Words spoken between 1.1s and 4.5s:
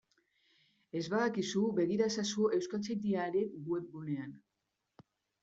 badakizu, begira ezazu Euskaltzaindiaren webgunean.